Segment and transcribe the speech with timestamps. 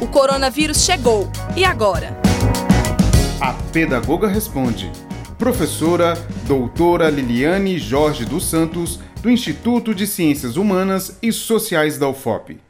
[0.00, 1.30] O coronavírus chegou.
[1.56, 2.16] E agora?
[3.40, 4.90] A pedagoga responde.
[5.38, 6.14] Professora
[6.46, 12.60] doutora Liliane Jorge dos Santos, do Instituto de Ciências Humanas e Sociais da UFOP.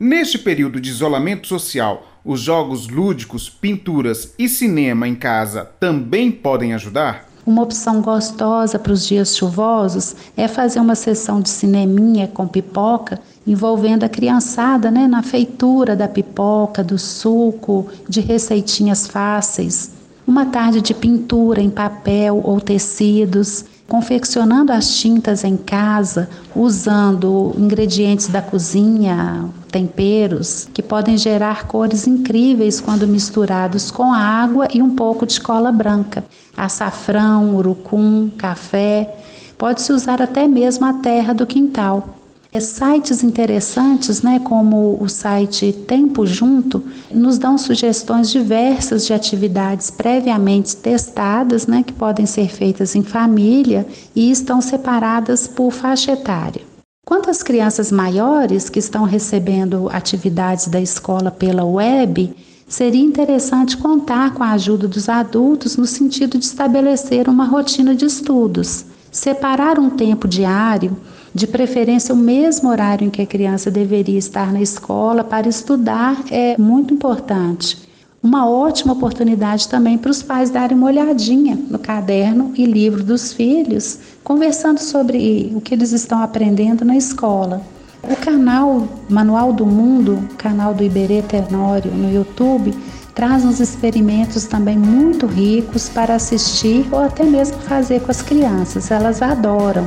[0.00, 6.72] Neste período de isolamento social, os jogos lúdicos, pinturas e cinema em casa também podem
[6.72, 7.28] ajudar?
[7.44, 13.18] Uma opção gostosa para os dias chuvosos é fazer uma sessão de cineminha com pipoca,
[13.48, 19.92] envolvendo a criançada né, na feitura da pipoca, do suco, de receitinhas fáceis.
[20.26, 28.28] Uma tarde de pintura em papel ou tecidos, confeccionando as tintas em casa, usando ingredientes
[28.28, 35.24] da cozinha, temperos, que podem gerar cores incríveis quando misturados com água e um pouco
[35.24, 36.22] de cola branca.
[36.54, 39.16] Açafrão, urucum, café.
[39.56, 42.17] Pode-se usar até mesmo a terra do quintal.
[42.50, 49.90] É, sites interessantes, né, como o site Tempo Junto, nos dão sugestões diversas de atividades
[49.90, 56.62] previamente testadas, né, que podem ser feitas em família e estão separadas por faixa etária.
[57.06, 62.34] Quanto às crianças maiores que estão recebendo atividades da escola pela web,
[62.66, 68.06] seria interessante contar com a ajuda dos adultos no sentido de estabelecer uma rotina de
[68.06, 70.96] estudos, separar um tempo diário
[71.38, 76.20] de preferência o mesmo horário em que a criança deveria estar na escola para estudar
[76.30, 77.88] é muito importante.
[78.20, 83.32] Uma ótima oportunidade também para os pais darem uma olhadinha no caderno e livro dos
[83.32, 87.62] filhos, conversando sobre o que eles estão aprendendo na escola.
[88.02, 92.74] O canal Manual do Mundo, canal do Iberê Tenório no YouTube,
[93.14, 98.90] traz uns experimentos também muito ricos para assistir ou até mesmo fazer com as crianças.
[98.90, 99.86] Elas adoram.